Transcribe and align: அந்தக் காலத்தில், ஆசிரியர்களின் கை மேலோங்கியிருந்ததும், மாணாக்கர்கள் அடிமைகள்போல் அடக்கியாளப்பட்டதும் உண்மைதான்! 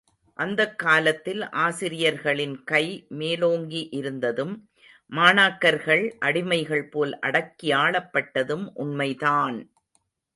அந்தக் 0.39 0.79
காலத்தில், 0.79 1.41
ஆசிரியர்களின் 1.57 2.63
கை 2.63 2.81
மேலோங்கியிருந்ததும், 3.11 4.55
மாணாக்கர்கள் 5.11 6.03
அடிமைகள்போல் 6.21 7.13
அடக்கியாளப்பட்டதும் 7.21 8.65
உண்மைதான்! 8.77 9.59